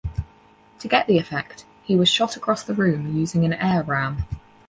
To 0.79 0.87
get 0.87 1.05
the 1.05 1.19
effect, 1.19 1.65
he 1.83 1.95
was 1.95 2.09
shot 2.09 2.35
across 2.35 2.63
the 2.63 2.73
room 2.73 3.15
using 3.15 3.45
an 3.45 3.53
air 3.53 3.83
ram. 3.83 4.23